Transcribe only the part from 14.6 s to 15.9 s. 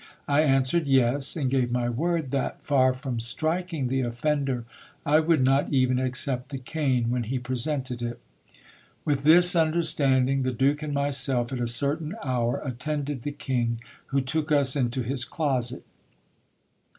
into his closet.